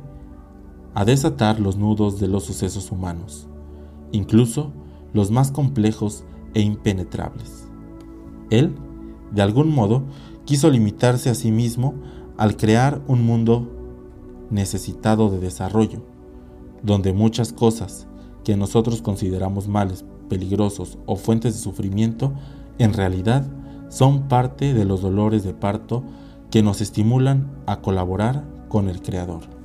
[0.98, 3.48] a desatar los nudos de los sucesos humanos,
[4.12, 4.72] incluso
[5.14, 6.24] los más complejos
[6.56, 7.68] e impenetrables.
[8.50, 8.74] Él,
[9.32, 10.06] de algún modo,
[10.46, 11.94] quiso limitarse a sí mismo
[12.36, 13.70] al crear un mundo
[14.50, 16.02] necesitado de desarrollo,
[16.82, 18.08] donde muchas cosas
[18.44, 22.34] que nosotros consideramos males, peligrosos o fuentes de sufrimiento,
[22.80, 23.46] en realidad
[23.90, 26.04] son parte de los dolores de parto
[26.50, 29.57] que nos estimulan a colaborar con el Creador.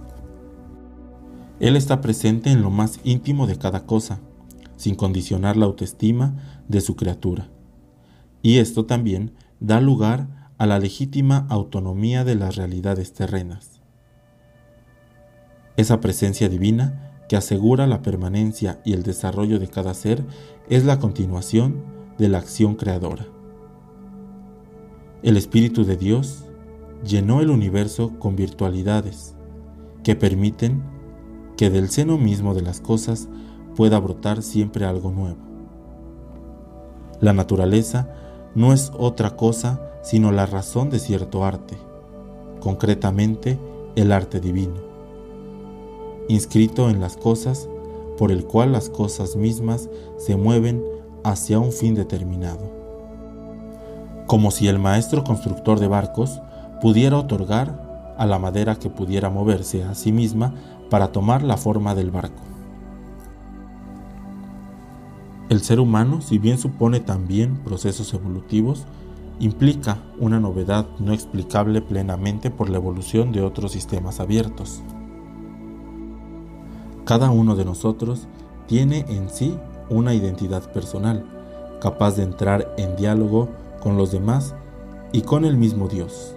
[1.62, 4.18] Él está presente en lo más íntimo de cada cosa,
[4.76, 6.34] sin condicionar la autoestima
[6.66, 7.50] de su criatura.
[8.42, 13.80] Y esto también da lugar a la legítima autonomía de las realidades terrenas.
[15.76, 20.24] Esa presencia divina que asegura la permanencia y el desarrollo de cada ser
[20.68, 21.84] es la continuación
[22.18, 23.28] de la acción creadora.
[25.22, 26.42] El Espíritu de Dios
[27.06, 29.36] llenó el universo con virtualidades
[30.02, 30.90] que permiten
[31.62, 33.28] que del seno mismo de las cosas
[33.76, 35.38] pueda brotar siempre algo nuevo.
[37.20, 38.08] La naturaleza
[38.56, 41.78] no es otra cosa sino la razón de cierto arte,
[42.58, 43.60] concretamente
[43.94, 44.74] el arte divino,
[46.28, 47.68] inscrito en las cosas
[48.18, 50.82] por el cual las cosas mismas se mueven
[51.22, 52.72] hacia un fin determinado.
[54.26, 56.42] Como si el maestro constructor de barcos
[56.80, 60.54] pudiera otorgar a la madera que pudiera moverse a sí misma
[60.92, 62.42] para tomar la forma del barco.
[65.48, 68.84] El ser humano, si bien supone también procesos evolutivos,
[69.40, 74.82] implica una novedad no explicable plenamente por la evolución de otros sistemas abiertos.
[77.06, 78.28] Cada uno de nosotros
[78.66, 79.56] tiene en sí
[79.88, 81.24] una identidad personal,
[81.80, 83.48] capaz de entrar en diálogo
[83.82, 84.54] con los demás
[85.10, 86.36] y con el mismo Dios.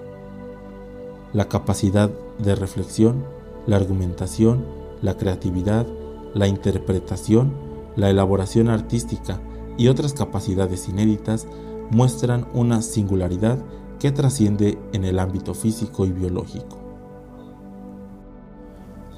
[1.33, 3.34] La capacidad de reflexión
[3.67, 4.65] la argumentación,
[5.01, 5.85] la creatividad,
[6.33, 7.53] la interpretación,
[7.95, 9.39] la elaboración artística
[9.77, 11.47] y otras capacidades inéditas
[11.91, 13.59] muestran una singularidad
[13.99, 16.77] que trasciende en el ámbito físico y biológico.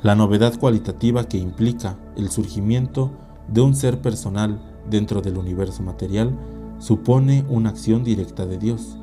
[0.03, 3.12] La novedad cualitativa que implica el surgimiento
[3.47, 6.38] de un ser personal dentro del universo material
[6.79, 8.97] supone una acción directa de Dios,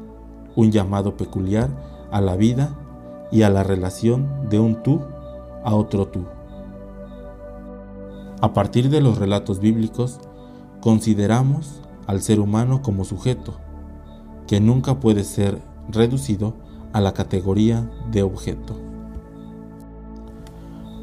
[0.55, 1.69] un llamado peculiar
[2.13, 2.79] a la vida
[3.33, 5.01] y a la relación de un tú
[5.65, 6.25] a otro tú.
[8.41, 10.21] A partir de los relatos bíblicos,
[10.81, 13.55] consideramos al ser humano como sujeto,
[14.47, 16.55] que nunca puede ser reducido
[16.93, 18.77] a la categoría de objeto.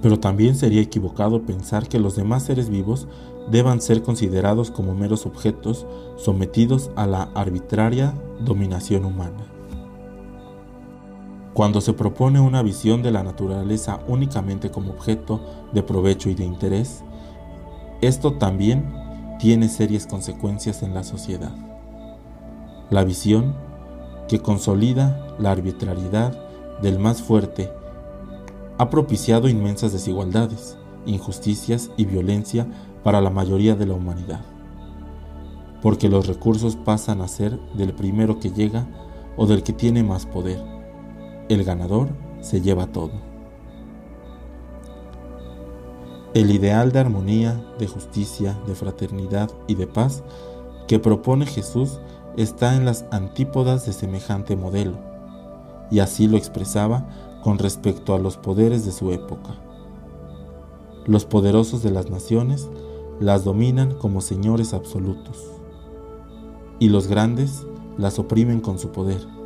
[0.02, 3.08] Pero también sería equivocado pensar que los demás seres vivos
[3.50, 5.86] deban ser considerados como meros objetos
[6.18, 9.51] sometidos a la arbitraria dominación humana.
[11.54, 15.42] Cuando se propone una visión de la naturaleza únicamente como objeto
[15.74, 17.04] de provecho y de interés,
[18.00, 18.94] esto también
[19.38, 21.52] tiene serias consecuencias en la sociedad.
[22.90, 23.54] La visión
[24.30, 26.38] que consolida la arbitrariedad
[26.82, 27.70] del más fuerte
[28.78, 32.66] ha propiciado inmensas desigualdades, injusticias y violencia
[33.04, 34.40] para la mayoría de la humanidad,
[35.82, 38.88] porque los recursos pasan a ser del primero que llega
[39.36, 40.81] o del que tiene más poder
[41.54, 42.10] el ganador
[42.40, 43.12] se lleva todo.
[46.34, 50.24] El ideal de armonía, de justicia, de fraternidad y de paz
[50.88, 52.00] que propone Jesús
[52.38, 54.94] está en las antípodas de semejante modelo,
[55.90, 57.06] y así lo expresaba
[57.44, 59.56] con respecto a los poderes de su época.
[61.06, 62.70] Los poderosos de las naciones
[63.20, 65.52] las dominan como señores absolutos,
[66.80, 67.66] y los grandes
[67.98, 69.41] las oprimen con su poder.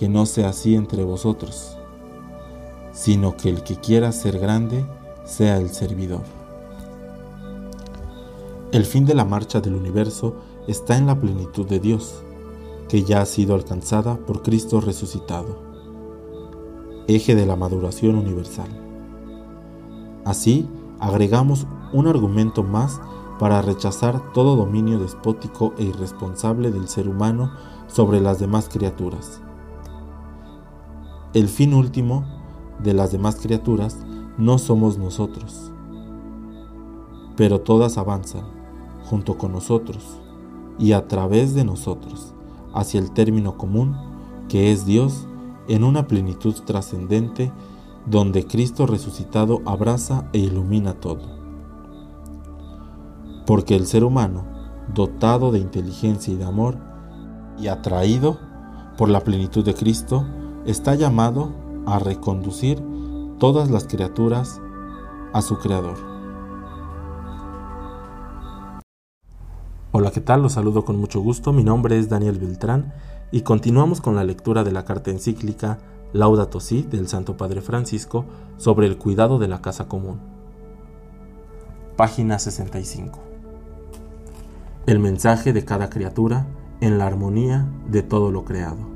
[0.00, 1.76] Que no sea así entre vosotros,
[2.90, 4.86] sino que el que quiera ser grande
[5.26, 6.22] sea el servidor.
[8.72, 10.36] El fin de la marcha del universo
[10.66, 12.22] está en la plenitud de Dios,
[12.88, 15.58] que ya ha sido alcanzada por Cristo resucitado,
[17.06, 18.70] eje de la maduración universal.
[20.24, 20.66] Así,
[20.98, 23.02] agregamos un argumento más
[23.38, 27.52] para rechazar todo dominio despótico e irresponsable del ser humano
[27.86, 29.42] sobre las demás criaturas.
[31.32, 32.24] El fin último
[32.82, 33.98] de las demás criaturas
[34.36, 35.70] no somos nosotros,
[37.36, 38.42] pero todas avanzan
[39.04, 40.18] junto con nosotros
[40.76, 42.34] y a través de nosotros
[42.74, 43.96] hacia el término común
[44.48, 45.28] que es Dios
[45.68, 47.52] en una plenitud trascendente
[48.06, 51.22] donde Cristo resucitado abraza e ilumina todo.
[53.46, 54.44] Porque el ser humano,
[54.92, 56.76] dotado de inteligencia y de amor,
[57.56, 58.40] y atraído
[58.98, 60.26] por la plenitud de Cristo,
[60.66, 61.52] está llamado
[61.86, 62.82] a reconducir
[63.38, 64.60] todas las criaturas
[65.32, 65.96] a su Creador.
[69.92, 70.42] Hola, ¿qué tal?
[70.42, 71.52] Los saludo con mucho gusto.
[71.52, 72.92] Mi nombre es Daniel Beltrán
[73.32, 75.78] y continuamos con la lectura de la carta encíclica
[76.12, 78.24] Laudato Si del Santo Padre Francisco
[78.56, 80.20] sobre el cuidado de la casa común.
[81.96, 83.18] Página 65.
[84.86, 86.46] El mensaje de cada criatura
[86.80, 88.89] en la armonía de todo lo creado.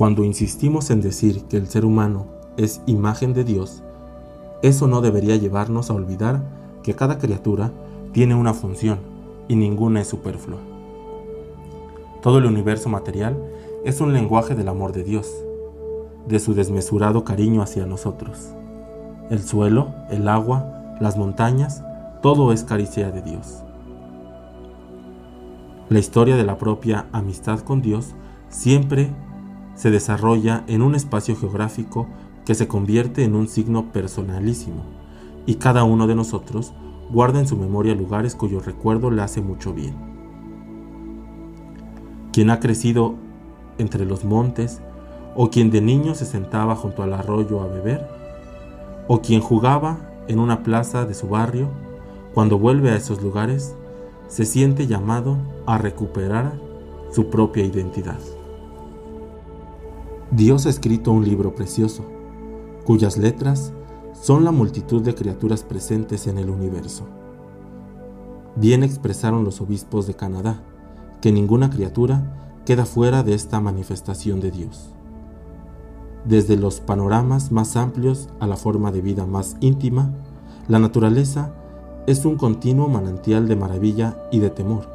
[0.00, 2.24] Cuando insistimos en decir que el ser humano
[2.56, 3.82] es imagen de Dios,
[4.62, 6.40] eso no debería llevarnos a olvidar
[6.82, 7.70] que cada criatura
[8.12, 9.00] tiene una función
[9.46, 10.56] y ninguna es superflua.
[12.22, 13.36] Todo el universo material
[13.84, 15.30] es un lenguaje del amor de Dios,
[16.26, 18.54] de su desmesurado cariño hacia nosotros.
[19.28, 21.84] El suelo, el agua, las montañas,
[22.22, 23.64] todo es caricia de Dios.
[25.90, 28.14] La historia de la propia amistad con Dios
[28.48, 29.10] siempre
[29.80, 32.06] se desarrolla en un espacio geográfico
[32.44, 34.82] que se convierte en un signo personalísimo,
[35.46, 36.74] y cada uno de nosotros
[37.10, 39.94] guarda en su memoria lugares cuyo recuerdo le hace mucho bien.
[42.30, 43.14] Quien ha crecido
[43.78, 44.82] entre los montes,
[45.34, 48.06] o quien de niño se sentaba junto al arroyo a beber,
[49.08, 51.70] o quien jugaba en una plaza de su barrio,
[52.34, 53.74] cuando vuelve a esos lugares,
[54.28, 56.52] se siente llamado a recuperar
[57.10, 58.18] su propia identidad.
[60.32, 62.04] Dios ha escrito un libro precioso,
[62.84, 63.72] cuyas letras
[64.12, 67.04] son la multitud de criaturas presentes en el universo.
[68.54, 70.62] Bien expresaron los obispos de Canadá
[71.20, 74.94] que ninguna criatura queda fuera de esta manifestación de Dios.
[76.24, 80.12] Desde los panoramas más amplios a la forma de vida más íntima,
[80.68, 81.52] la naturaleza
[82.06, 84.88] es un continuo manantial de maravilla y de temor.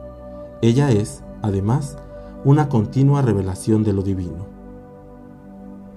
[0.61, 1.97] Ella es, además,
[2.45, 4.54] una continua revelación de lo divino.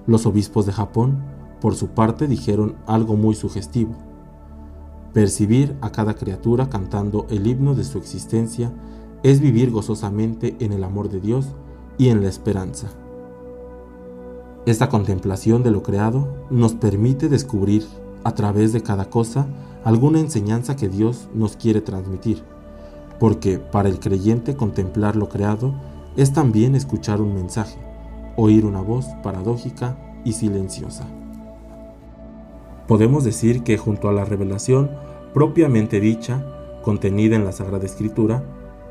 [0.07, 1.19] Los obispos de Japón
[1.61, 3.95] por su parte dijeron algo muy sugestivo.
[5.13, 8.71] Percibir a cada criatura cantando el himno de su existencia
[9.23, 11.47] es vivir gozosamente en el amor de Dios
[11.97, 12.89] y en la esperanza.
[14.65, 17.85] Esta contemplación de lo creado nos permite descubrir
[18.23, 19.47] a través de cada cosa
[19.83, 22.43] alguna enseñanza que Dios nos quiere transmitir,
[23.19, 25.73] porque para el creyente contemplar lo creado
[26.17, 27.79] es también escuchar un mensaje,
[28.39, 31.07] oír una voz paradójica y silenciosa
[32.89, 34.89] podemos decir que junto a la revelación
[35.31, 36.43] propiamente dicha,
[36.81, 38.43] contenida en la Sagrada Escritura,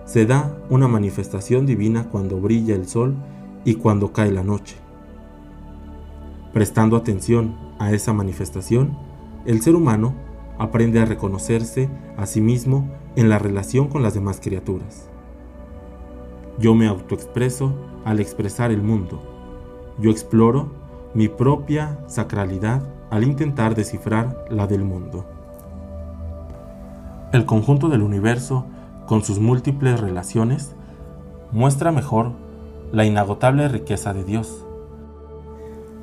[0.04, 3.16] se da una manifestación divina cuando brilla el sol
[3.64, 4.76] y cuando cae la noche.
[6.52, 8.96] Prestando atención a esa manifestación,
[9.46, 10.14] el ser humano
[10.60, 15.10] aprende a reconocerse a sí mismo en la relación con las demás criaturas.
[16.60, 19.37] Yo me autoexpreso al expresar el mundo.
[20.00, 20.68] Yo exploro
[21.14, 25.24] mi propia sacralidad al intentar descifrar la del mundo.
[27.32, 28.64] El conjunto del universo,
[29.06, 30.74] con sus múltiples relaciones,
[31.52, 32.32] muestra mejor
[32.92, 34.64] la inagotable riqueza de Dios.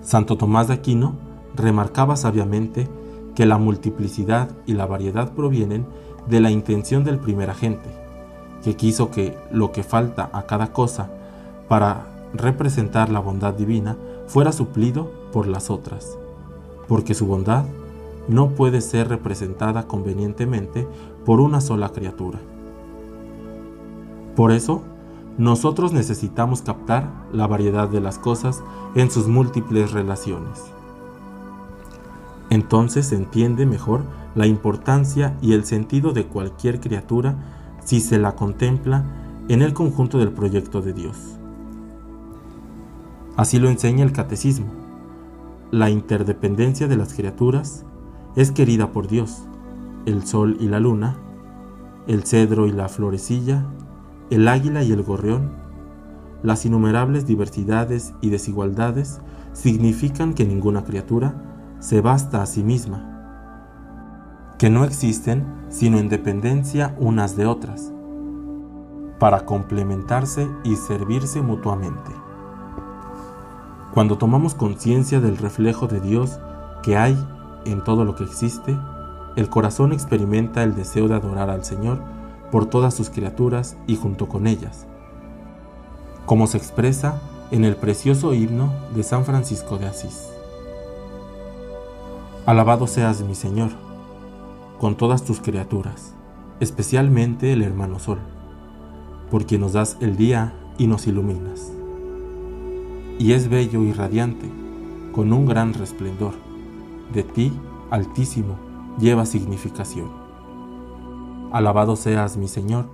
[0.01, 1.15] Santo Tomás de Aquino
[1.55, 2.87] remarcaba sabiamente
[3.33, 5.85] que la multiplicidad y la variedad provienen
[6.27, 7.89] de la intención del primer agente,
[8.63, 11.09] que quiso que lo que falta a cada cosa
[11.67, 16.17] para representar la bondad divina fuera suplido por las otras
[16.87, 17.65] porque su bondad
[18.27, 20.87] no puede ser representada convenientemente
[21.25, 22.39] por una sola criatura.
[24.35, 24.81] Por eso,
[25.37, 28.63] nosotros necesitamos captar la variedad de las cosas
[28.95, 30.63] en sus múltiples relaciones.
[32.49, 34.01] Entonces se entiende mejor
[34.33, 37.35] la importancia y el sentido de cualquier criatura
[37.83, 39.03] si se la contempla
[39.49, 41.37] en el conjunto del proyecto de Dios.
[43.37, 44.67] Así lo enseña el catecismo.
[45.71, 47.85] La interdependencia de las criaturas
[48.35, 49.43] es querida por Dios,
[50.05, 51.17] el sol y la luna,
[52.07, 53.65] el cedro y la florecilla,
[54.29, 55.51] el águila y el gorrión,
[56.43, 59.19] las innumerables diversidades y desigualdades
[59.53, 63.11] significan que ninguna criatura se basta a sí misma,
[64.57, 67.91] que no existen sino en dependencia unas de otras,
[69.19, 72.24] para complementarse y servirse mutuamente.
[73.95, 76.37] Cuando tomamos conciencia del reflejo de Dios
[76.83, 77.17] que hay
[77.63, 78.77] en todo lo que existe,
[79.37, 82.01] el corazón experimenta el deseo de adorar al Señor
[82.51, 84.85] por todas sus criaturas y junto con ellas,
[86.25, 87.21] como se expresa
[87.51, 90.29] en el precioso himno de San Francisco de Asís.
[92.45, 93.69] Alabado seas mi Señor,
[94.77, 96.13] con todas tus criaturas,
[96.59, 98.19] especialmente el hermano Sol,
[99.31, 101.74] porque nos das el día y nos iluminas.
[103.17, 104.49] Y es bello y radiante,
[105.11, 106.33] con un gran resplendor.
[107.13, 107.53] De ti,
[107.91, 108.55] Altísimo,
[108.99, 110.09] lleva significación.
[111.51, 112.89] Alabado seas, mi Señor,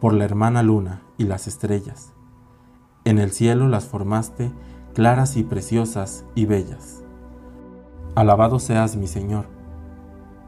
[0.00, 2.12] por la hermana luna y las estrellas.
[3.04, 4.52] En el cielo las formaste
[4.94, 7.02] claras y preciosas y bellas.
[8.14, 9.46] Alabado seas, mi Señor,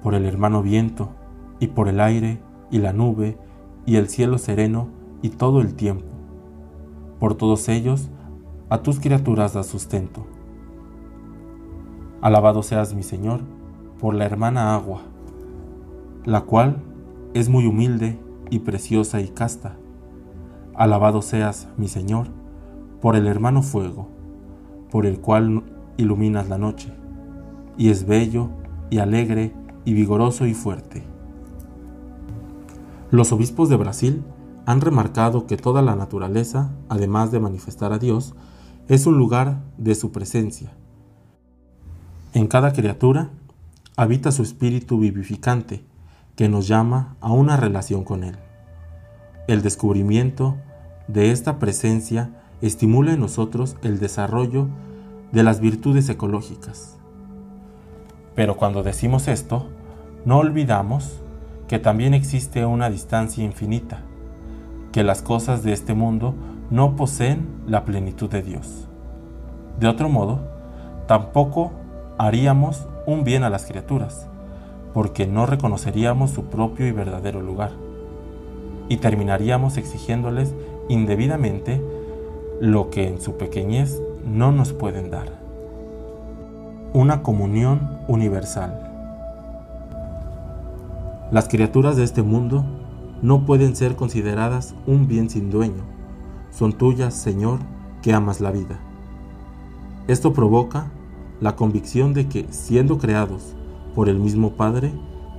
[0.03, 1.11] por el hermano viento
[1.59, 2.41] y por el aire
[2.71, 3.37] y la nube
[3.85, 4.89] y el cielo sereno
[5.23, 6.07] y todo el tiempo.
[7.19, 8.09] Por todos ellos,
[8.73, 10.25] a tus criaturas da sustento.
[12.23, 13.43] Alabado seas, mi Señor,
[14.01, 15.03] por la hermana agua,
[16.25, 16.83] la cual
[17.35, 18.19] es muy humilde
[18.49, 19.77] y preciosa y casta.
[20.75, 22.29] Alabado seas, mi Señor,
[23.03, 24.09] por el hermano fuego,
[24.91, 25.65] por el cual
[25.99, 26.95] iluminas la noche,
[27.77, 28.49] y es bello
[28.89, 29.53] y alegre
[29.85, 31.03] y vigoroso y fuerte.
[33.11, 34.23] Los obispos de Brasil
[34.65, 38.35] han remarcado que toda la naturaleza, además de manifestar a Dios,
[38.89, 40.73] es un lugar de su presencia.
[42.35, 43.31] En cada criatura
[43.97, 45.85] habita su espíritu vivificante,
[46.37, 48.37] que nos llama a una relación con Él.
[49.49, 50.57] El descubrimiento
[51.09, 52.31] de esta presencia
[52.61, 54.69] estimula en nosotros el desarrollo
[55.31, 56.97] de las virtudes ecológicas.
[58.35, 59.69] Pero cuando decimos esto,
[60.25, 61.21] no olvidamos
[61.69, 64.01] que también existe una distancia infinita,
[64.91, 66.35] que las cosas de este mundo
[66.71, 68.89] no poseen la plenitud de Dios.
[69.79, 70.41] De otro modo,
[71.07, 71.73] tampoco
[72.19, 74.27] haríamos un bien a las criaturas,
[74.95, 77.73] porque no reconoceríamos su propio y verdadero lugar,
[78.89, 80.55] y terminaríamos exigiéndoles
[80.89, 81.83] indebidamente
[82.61, 85.41] lo que en su pequeñez no nos pueden dar.
[86.93, 88.89] Una comunión universal.
[91.31, 92.65] Las criaturas de este mundo
[93.23, 95.83] no pueden ser consideradas un bien sin dueño.
[96.53, 97.59] Son tuyas, Señor,
[98.03, 98.79] que amas la vida.
[100.07, 100.87] Esto provoca
[101.41, 103.55] la convicción de que, siendo creados
[103.95, 104.93] por el mismo Padre,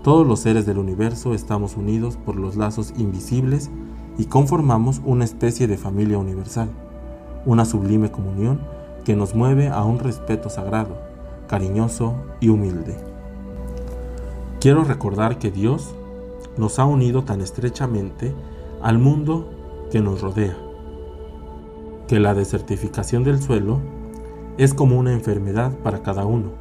[0.03, 3.69] todos los seres del universo estamos unidos por los lazos invisibles
[4.17, 6.69] y conformamos una especie de familia universal,
[7.45, 8.59] una sublime comunión
[9.05, 10.97] que nos mueve a un respeto sagrado,
[11.47, 12.97] cariñoso y humilde.
[14.59, 15.93] Quiero recordar que Dios
[16.57, 18.33] nos ha unido tan estrechamente
[18.81, 19.49] al mundo
[19.91, 20.57] que nos rodea,
[22.07, 23.79] que la desertificación del suelo
[24.57, 26.51] es como una enfermedad para cada uno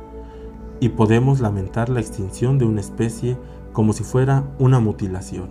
[0.80, 3.36] y podemos lamentar la extinción de una especie
[3.72, 5.50] como si fuera una mutilación.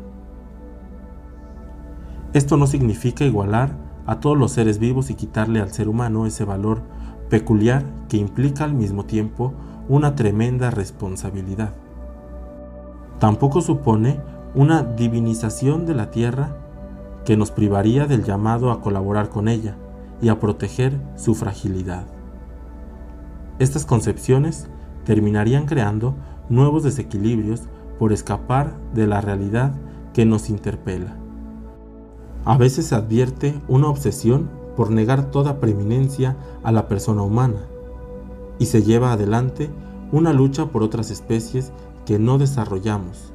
[2.34, 3.76] Esto no significa igualar
[4.06, 6.82] a todos los seres vivos y quitarle al ser humano ese valor
[7.30, 9.54] peculiar que implica al mismo tiempo
[9.88, 11.74] una tremenda responsabilidad.
[13.20, 14.20] Tampoco supone
[14.54, 16.58] una divinización de la tierra
[17.26, 19.76] que nos privaría del llamado a colaborar con ella
[20.22, 22.06] y a proteger su fragilidad.
[23.60, 24.68] Estas concepciones
[25.06, 26.16] terminarían creando
[26.50, 27.62] nuevos desequilibrios
[28.00, 29.74] por escapar de la realidad
[30.14, 31.16] que nos interpela.
[32.46, 37.68] A veces se advierte una obsesión por negar toda preeminencia a la persona humana
[38.58, 39.70] y se lleva adelante
[40.12, 41.72] una lucha por otras especies
[42.06, 43.31] que no desarrollamos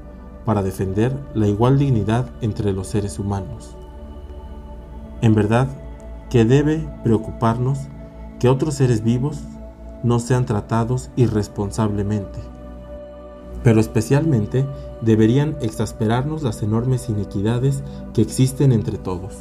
[0.47, 3.77] para defender la igual dignidad entre los seres humanos.
[5.21, 5.69] En verdad
[6.31, 7.81] que debe preocuparnos
[8.39, 9.43] que otros seres vivos
[10.03, 12.39] no sean tratados irresponsablemente.
[13.63, 14.65] Pero especialmente
[15.03, 17.83] deberían exasperarnos las enormes inequidades
[18.15, 19.35] que existen entre todos.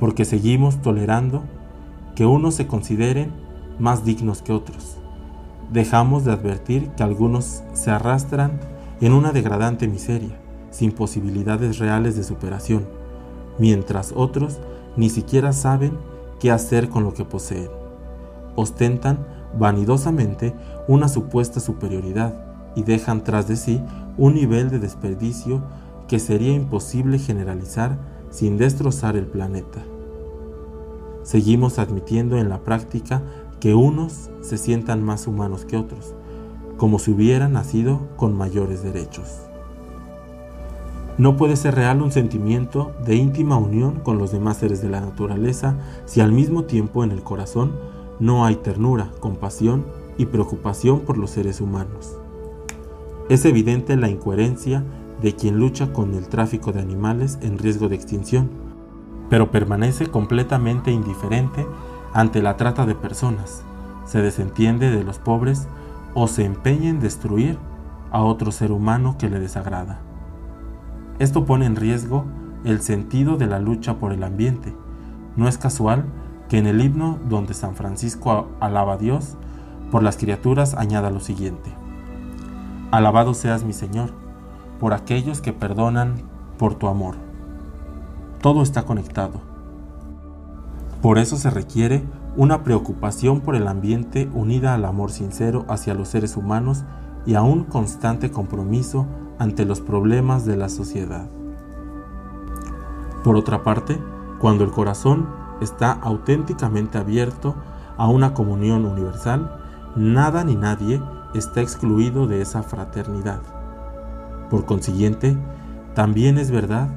[0.00, 1.42] porque seguimos tolerando
[2.16, 3.30] que unos se consideren
[3.78, 4.96] más dignos que otros.
[5.70, 8.58] Dejamos de advertir que algunos se arrastran
[9.00, 10.38] en una degradante miseria,
[10.70, 12.86] sin posibilidades reales de superación,
[13.58, 14.58] mientras otros
[14.96, 15.92] ni siquiera saben
[16.38, 17.68] qué hacer con lo que poseen.
[18.56, 19.26] Ostentan
[19.58, 20.54] vanidosamente
[20.86, 22.34] una supuesta superioridad
[22.76, 23.80] y dejan tras de sí
[24.16, 25.62] un nivel de desperdicio
[26.08, 27.98] que sería imposible generalizar
[28.30, 29.80] sin destrozar el planeta.
[31.22, 33.22] Seguimos admitiendo en la práctica
[33.60, 36.14] que unos se sientan más humanos que otros,
[36.80, 39.42] como si hubieran nacido con mayores derechos.
[41.18, 45.02] No puede ser real un sentimiento de íntima unión con los demás seres de la
[45.02, 45.76] naturaleza
[46.06, 47.72] si al mismo tiempo en el corazón
[48.18, 49.84] no hay ternura, compasión
[50.16, 52.16] y preocupación por los seres humanos.
[53.28, 54.82] Es evidente la incoherencia
[55.20, 58.48] de quien lucha con el tráfico de animales en riesgo de extinción,
[59.28, 61.66] pero permanece completamente indiferente
[62.14, 63.64] ante la trata de personas,
[64.06, 65.68] se desentiende de los pobres
[66.14, 67.58] o se empeña en destruir
[68.10, 70.00] a otro ser humano que le desagrada.
[71.18, 72.24] Esto pone en riesgo
[72.64, 74.74] el sentido de la lucha por el ambiente.
[75.36, 76.04] No es casual
[76.48, 79.36] que en el himno donde San Francisco alaba a Dios
[79.90, 81.72] por las criaturas añada lo siguiente.
[82.90, 84.10] Alabado seas mi Señor,
[84.80, 86.14] por aquellos que perdonan
[86.58, 87.14] por tu amor.
[88.40, 89.40] Todo está conectado.
[91.02, 92.02] Por eso se requiere
[92.40, 96.84] una preocupación por el ambiente unida al amor sincero hacia los seres humanos
[97.26, 99.06] y a un constante compromiso
[99.38, 101.28] ante los problemas de la sociedad.
[103.22, 103.98] Por otra parte,
[104.38, 105.28] cuando el corazón
[105.60, 107.56] está auténticamente abierto
[107.98, 109.60] a una comunión universal,
[109.94, 110.98] nada ni nadie
[111.34, 113.42] está excluido de esa fraternidad.
[114.48, 115.36] Por consiguiente,
[115.94, 116.88] también es verdad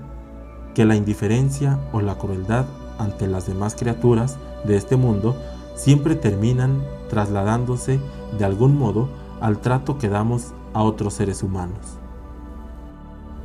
[0.73, 2.63] que la indiferencia o la crueldad
[2.97, 5.35] ante las demás criaturas de este mundo
[5.75, 7.99] siempre terminan trasladándose
[8.37, 9.09] de algún modo
[9.41, 11.97] al trato que damos a otros seres humanos.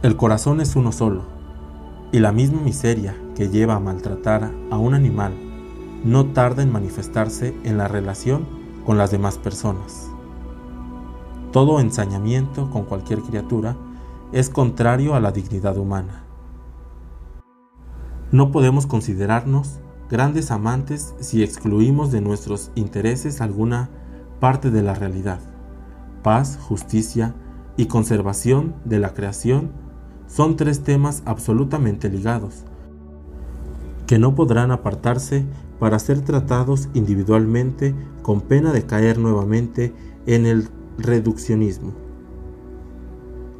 [0.02, 1.22] El corazón es uno solo,
[2.12, 5.32] y la misma miseria que lleva a maltratar a un animal
[6.04, 8.46] no tarda en manifestarse en la relación
[8.86, 10.08] con las demás personas.
[11.52, 13.76] Todo ensañamiento con cualquier criatura
[14.32, 16.24] es contrario a la dignidad humana.
[18.30, 19.80] No podemos considerarnos
[20.10, 23.90] grandes amantes si excluimos de nuestros intereses alguna
[24.40, 25.40] parte de la realidad.
[26.22, 27.34] Paz, justicia
[27.76, 29.70] y conservación de la creación
[30.26, 32.64] son tres temas absolutamente ligados,
[34.06, 35.44] que no podrán apartarse
[35.78, 39.94] para ser tratados individualmente con pena de caer nuevamente
[40.26, 41.92] en el reduccionismo.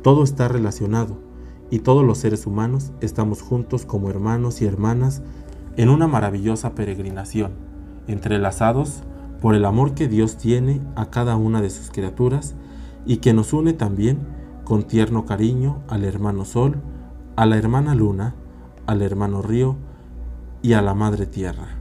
[0.02, 1.16] Todo está relacionado
[1.70, 5.22] y todos los seres humanos estamos juntos como hermanos y hermanas
[5.78, 7.52] en una maravillosa peregrinación,
[8.08, 9.04] entrelazados
[9.40, 12.56] por el amor que Dios tiene a cada una de sus criaturas
[13.06, 14.18] y que nos une también
[14.64, 16.82] con tierno cariño al hermano Sol,
[17.36, 18.34] a la hermana Luna,
[18.86, 19.76] al hermano Río
[20.62, 21.77] y a la Madre Tierra.